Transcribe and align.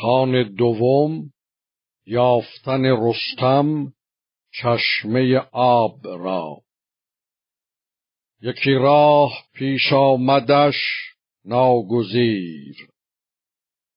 خان 0.00 0.54
دوم 0.54 1.30
یافتن 2.06 2.84
رستم 2.84 3.92
چشمه 4.52 5.36
آب 5.52 6.06
را. 6.06 6.56
یکی 8.42 8.70
راه 8.70 9.44
پیش 9.54 9.92
آمدش 9.92 10.74
ناگزیر. 11.44 12.76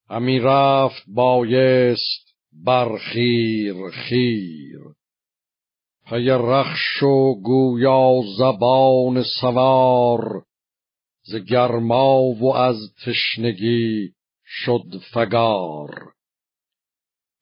همی 0.10 0.40
رفت 0.40 1.04
بایست 1.08 2.36
بر 2.66 2.98
خیر 2.98 3.90
خیر. 3.90 4.80
پی 6.10 6.30
رخش 6.30 7.04
و 7.04 7.42
گویا 7.42 8.22
زبان 8.38 9.24
سوار 9.42 10.44
ز 11.24 11.36
گرما 11.36 12.20
و 12.20 12.56
از 12.56 12.94
تشنگی 13.06 14.14
شد 14.52 15.02
فگار. 15.14 16.14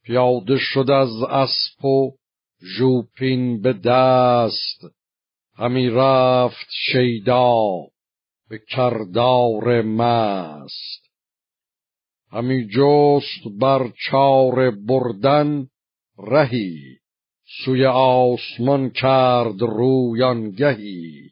پیاده 0.03 0.57
شد 0.57 0.89
از 0.89 1.23
اسب 1.29 1.85
و 1.85 2.11
ژوپین 2.77 3.61
به 3.61 3.73
دست. 3.73 4.81
همی 5.55 5.89
رفت 5.89 6.67
شیدا 6.91 7.55
به 8.49 8.59
کردار 8.69 9.81
مست. 9.81 11.09
همی 12.31 12.67
جست 12.67 13.59
بر 13.59 13.91
چار 14.09 14.71
بردن 14.71 15.67
رهی. 16.17 16.97
سوی 17.65 17.85
آسمان 17.85 18.89
کرد 18.89 19.61
رویانگهی 19.61 21.29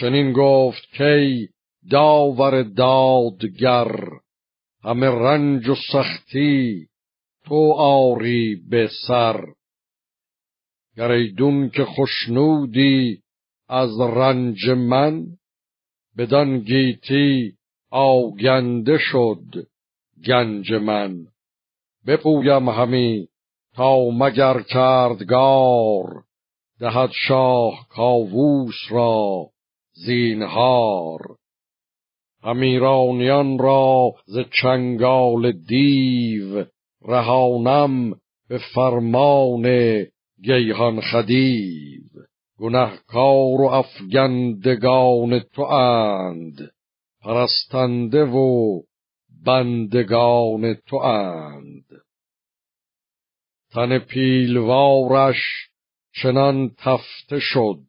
چنین 0.00 0.32
گفت 0.32 0.96
کی 0.96 1.48
داور 1.90 2.62
دادگر 2.62 4.08
همه 4.86 5.06
رنج 5.06 5.68
و 5.68 5.74
سختی 5.92 6.86
تو 7.44 7.72
آری 7.72 8.56
به 8.70 8.90
سر. 9.06 9.44
گریدون 10.96 11.70
که 11.70 11.84
خشنودی 11.84 13.20
از 13.68 14.00
رنج 14.00 14.70
من 14.70 15.26
بدان 16.18 16.58
گیتی 16.58 17.54
آگنده 17.90 18.98
شد 18.98 19.66
گنج 20.26 20.72
من. 20.72 21.26
بپویم 22.06 22.68
همی 22.68 23.28
تا 23.74 24.10
مگر 24.10 24.62
کردگار 24.62 26.24
دهد 26.80 27.10
شاه 27.12 27.86
کاووس 27.88 28.76
را 28.90 29.46
زینهار. 29.92 31.36
امیرانیان 32.46 33.58
را 33.58 34.14
ز 34.24 34.38
چنگال 34.62 35.52
دیو 35.52 36.64
رهانم 37.02 38.10
به 38.48 38.58
فرمان 38.74 39.66
گیهان 40.42 41.00
خدیو. 41.00 42.02
گنهکار 42.58 43.60
و 43.60 43.64
افگندگان 43.64 45.38
تو 45.38 45.62
اند 45.62 46.70
پرستنده 47.22 48.24
و 48.24 48.80
بندگان 49.44 50.74
تو 50.74 50.96
اند. 50.96 51.84
تن 53.70 53.98
پیلوارش 53.98 55.42
چنان 56.22 56.74
تفته 56.78 57.38
شد 57.40 57.86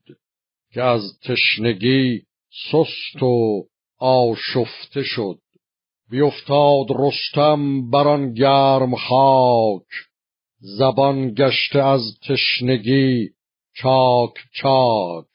که 0.74 0.82
از 0.82 1.02
تشنگی 1.24 2.22
سست 2.72 3.24
و 3.24 3.64
آشفته 4.00 5.04
شد. 5.04 5.40
بیفتاد 6.10 6.86
رستم 6.90 7.90
بران 7.90 8.34
گرم 8.34 8.96
خاک. 8.96 9.88
زبان 10.60 11.34
گشته 11.34 11.84
از 11.84 12.02
تشنگی 12.28 13.30
چاک 13.74 14.34
چاک. 14.54 15.28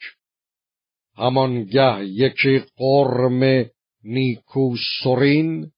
همانگه 1.17 2.05
یکی 2.05 2.63
قرم 2.77 3.71
نیکو 4.05 4.77
سرین. 5.05 5.71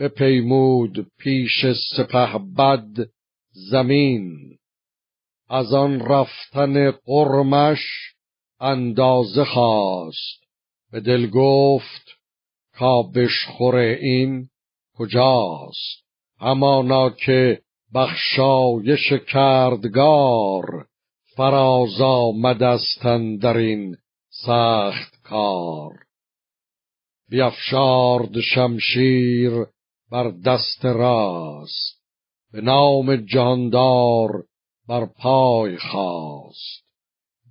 بپیمود 0.00 1.06
پیش 1.18 1.66
سپه 1.96 2.38
بد 2.58 3.08
زمین. 3.50 4.58
از 5.48 5.74
آن 5.74 6.00
رفتن 6.00 6.90
قرمش 6.90 7.80
اندازه 8.60 9.44
خواست. 9.44 10.47
به 10.92 11.00
دل 11.00 11.30
گفت 11.30 12.18
کابشخور 12.74 13.76
این 13.76 14.48
کجاست؟ 14.96 16.04
همانا 16.40 17.10
که 17.10 17.60
بخشایش 17.94 19.12
کردگار 19.12 20.86
فراز 21.36 22.00
آمدستن 22.00 23.36
در 23.36 23.56
این 23.56 23.96
سخت 24.30 25.22
کار. 25.22 25.92
بیافشارد 27.30 28.40
شمشیر 28.40 29.52
بر 30.10 30.30
دست 30.30 30.84
راست 30.84 31.98
به 32.52 32.60
نام 32.60 33.16
جاندار 33.16 34.44
بر 34.88 35.06
پای 35.06 35.76
خواست 35.76 36.84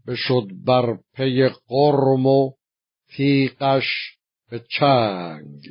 بشد 0.07 0.47
بر 0.65 0.97
پی 1.13 1.49
قرم 1.67 2.25
و 2.25 2.51
تیغش 3.17 4.17
به 4.49 4.59
چنگ 4.79 5.61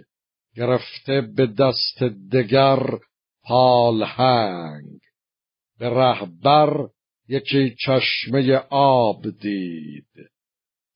گرفته 0.57 1.21
به 1.21 1.47
دست 1.47 2.03
دگر 2.33 2.99
پالهنگ 3.45 5.01
به 5.79 5.91
رهبر 5.91 6.89
یکی 7.29 7.77
چشمه 7.87 8.57
آب 8.71 9.31
دید 9.31 10.31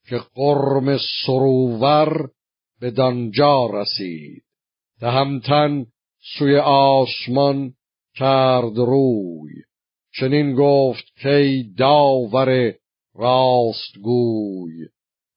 که 0.09 0.19
قرم 0.35 0.99
سروور 1.27 2.31
به 2.81 2.91
دانجا 2.91 3.67
رسید. 3.67 4.45
تهمتن 5.01 5.87
سوی 6.39 6.57
آسمان 6.57 7.75
کرد 8.15 8.77
روی 8.77 9.53
چنین 10.21 10.55
گفت 10.55 11.05
کی 11.23 11.75
داور 11.79 12.75
راست 13.15 13.99
گوی 14.03 14.89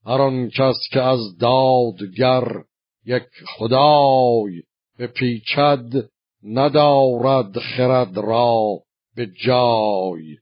هر 0.06 0.22
آن 0.22 0.50
کس 0.50 0.76
که 0.92 1.02
از 1.02 1.38
دادگر 1.38 2.64
یک 3.06 3.24
خدای 3.46 4.64
به 4.98 5.08
پیچد 5.08 6.10
ندارد 6.44 7.60
خرد 7.60 8.18
را 8.18 8.80
به 9.16 9.32
جای 9.46 10.38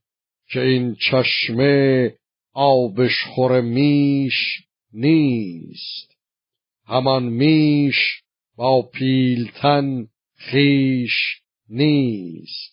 که 0.52 0.60
این 0.60 0.94
چشمه 1.10 2.14
آبش 2.54 3.24
خور 3.34 3.60
میش 3.60 4.62
نیست. 4.92 6.16
همان 6.86 7.22
میش 7.22 8.22
با 8.56 8.82
پیلتن 8.82 10.06
خیش 10.36 11.12
نیست. 11.68 12.72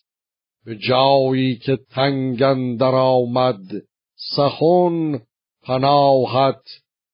به 0.66 0.76
جایی 0.76 1.56
که 1.56 1.78
تنگندر 1.92 2.96
آمد 2.96 3.62
سخن 4.16 5.22
پناهت 5.62 6.62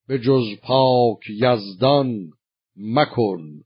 به 0.07 0.19
جز 0.19 0.45
پاک 0.63 1.29
یزدان 1.29 2.31
مکن. 2.77 3.61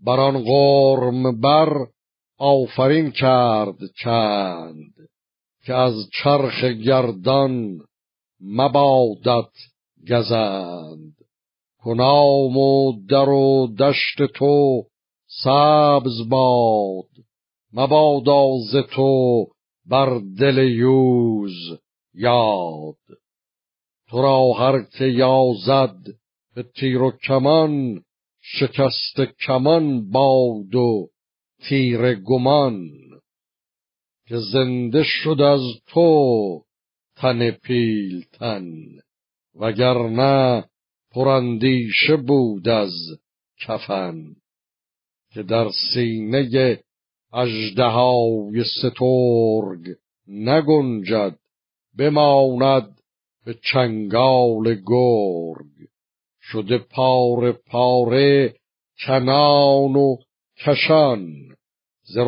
بران 0.00 0.44
قرم 0.44 1.40
بر 1.40 1.86
آفرین 2.38 3.10
کرد 3.10 3.78
چند 4.02 4.94
که 5.66 5.74
از 5.74 5.94
چرخ 6.22 6.64
گردان 6.64 7.78
مبادت 8.40 9.52
گزند. 10.10 11.14
کنام 11.78 12.56
و 12.56 12.92
در 13.08 13.28
و 13.28 13.66
دشت 13.78 14.22
تو 14.34 14.84
سبز 15.42 16.28
باد 16.28 17.08
مبادا 17.72 18.46
ز 18.72 18.76
تو 18.94 19.46
بر 19.86 20.20
دل 20.40 20.58
یوز 20.58 21.78
یاد. 22.18 22.96
تو 24.08 24.22
را 24.22 24.52
هر 24.52 24.82
که 24.82 25.04
یازد 25.04 25.96
به 26.54 26.62
تیر 26.62 27.02
و 27.02 27.10
کمان 27.10 28.02
شکست 28.40 29.20
کمان 29.46 30.10
باد 30.10 30.74
و 30.74 31.10
تیر 31.68 32.14
گمان. 32.14 32.90
که 34.26 34.36
زنده 34.52 35.02
شد 35.02 35.40
از 35.40 35.60
تو 35.86 36.62
تن 37.16 37.50
وگرنه 39.54 40.64
پراندیشه 41.10 42.16
بود 42.16 42.68
از 42.68 42.92
کفن. 43.60 44.36
که 45.32 45.42
در 45.42 45.70
سینه 45.94 46.78
اژدهای 47.32 48.64
سترگ 48.64 49.96
نگنجد 50.28 51.38
بماند 51.98 53.00
به 53.44 53.58
چنگال 53.72 54.74
گرگ. 54.86 55.88
شده 56.40 56.78
پاره 56.78 57.52
پاره 57.52 58.54
کنان 59.06 59.96
و 59.96 60.16
کشان. 60.66 61.56
ز 62.02 62.18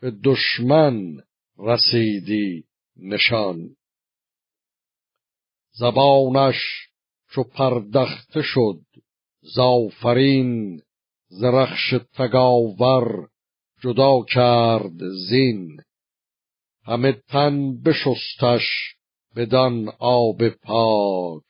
به 0.00 0.12
دشمن 0.24 1.22
رسیدی 1.58 2.64
نشان. 2.96 3.76
زبانش 5.72 6.56
چو 7.30 7.42
پردخته 7.42 8.42
شد. 8.42 8.80
زافرین 9.40 10.82
زرخش 11.28 11.94
تگاور 12.14 13.28
جدا 13.82 14.24
کرد 14.34 14.98
زین. 15.28 15.80
همه 16.86 17.12
تن 17.12 17.82
بشستش 17.82 18.94
بدان 19.36 19.88
آب 19.98 20.48
پاک. 20.48 21.44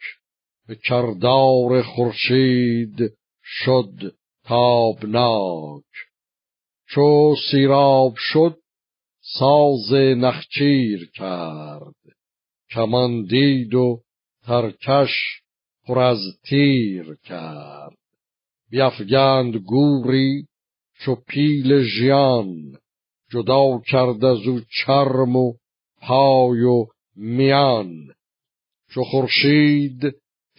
به 0.68 0.74
کردار 0.74 1.82
خورشید 1.82 3.16
شد 3.42 4.14
تابناک. 4.44 5.82
چو 6.88 7.34
سیراب 7.50 8.14
شد 8.16 8.58
ساز 9.38 9.92
نخچیر 9.92 11.10
کرد. 11.14 12.16
کمان 12.70 13.24
دید 13.24 13.74
و 13.74 14.02
ترکش 14.46 15.12
پر 15.86 15.98
از 15.98 16.20
تیر 16.48 17.16
کرد. 17.24 17.96
بیفگند 18.70 19.56
گوری 19.56 20.46
چو 20.98 21.14
پیل 21.14 21.82
ژیان 21.82 22.78
جدا 23.30 23.80
کرد 23.86 24.24
از 24.24 24.38
او 24.46 24.60
چرم 24.84 25.36
و 25.36 25.54
پای 26.00 26.62
و 26.62 26.86
میان. 27.16 28.14
چو 28.90 29.04
خورشید 29.04 30.02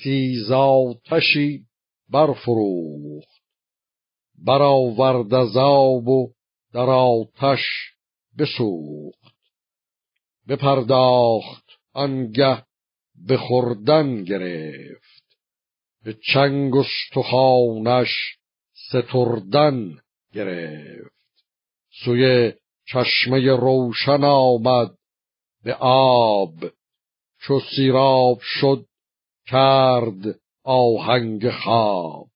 تیز 0.03 0.51
آتشی 0.51 1.65
برفروخت. 2.09 3.41
برآورد 4.45 5.33
از 5.33 5.57
آب 5.57 6.07
و 6.07 6.31
در 6.73 6.89
آتش 6.89 7.63
بسوخت. 8.37 9.35
بپرداخت 10.47 11.65
آنگه 11.93 12.63
به 13.27 13.37
خوردن 13.37 14.23
گرفت. 14.23 15.37
به 16.03 16.17
چنگ 16.33 16.73
استخوانش 16.75 18.37
ستردن 18.89 19.97
گرفت. 20.33 21.16
سوی 22.05 22.53
چشمه 22.88 23.55
روشن 23.55 24.23
آمد 24.23 24.97
به 25.63 25.73
آب. 25.79 26.53
چو 27.39 27.59
سیراب 27.59 28.39
شد 28.41 28.85
کرد 29.47 30.39
آهنگ 30.63 31.49
خواب. 31.49 32.27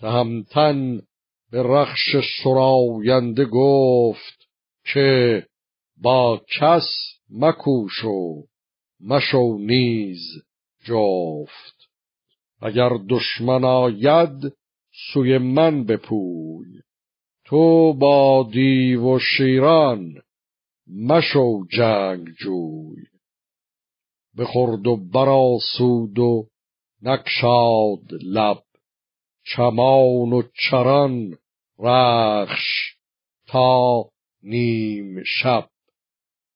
تهمتن 0.00 1.02
به 1.50 1.62
رخش 1.62 2.16
سراینده 2.42 3.44
گفت 3.44 4.48
که 4.92 5.46
با 5.96 6.40
کس 6.58 6.88
مکوش 7.30 8.04
و 8.04 8.46
مشو 9.00 9.56
نیز 9.58 10.20
جفت. 10.84 11.88
اگر 12.60 12.90
دشمن 13.08 13.64
آید 13.64 14.52
سوی 15.12 15.38
من 15.38 15.84
بپوی. 15.84 16.80
تو 17.50 17.92
با 17.92 18.48
دیو 18.52 19.14
و 19.14 19.18
شیران 19.18 20.22
مشو 20.86 21.66
جنگ 21.70 22.28
جوی 22.28 23.02
بخورد 24.38 24.86
و 24.86 24.96
براسود 24.96 26.18
و 26.18 26.46
نکشاد 27.02 28.22
لب 28.22 28.62
چمان 29.44 30.32
و 30.32 30.42
چران 30.70 31.38
رخش 31.78 32.96
تا 33.46 34.04
نیم 34.42 35.22
شب. 35.24 35.68